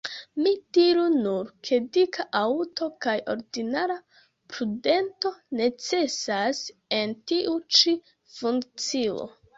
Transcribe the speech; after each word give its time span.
Mi 0.43 0.51
diru 0.75 1.01
nur, 1.17 1.49
ke 1.67 1.77
dika 1.97 2.25
haŭto 2.37 2.87
kaj 3.05 3.13
ordinara 3.33 3.97
prudento 4.55 5.33
necesas 5.61 6.63
en 7.01 7.15
tiu 7.33 7.57
ĉi 7.81 7.95
funkcio. 8.41 9.27